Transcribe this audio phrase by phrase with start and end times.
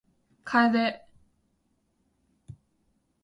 [0.55, 1.05] 楓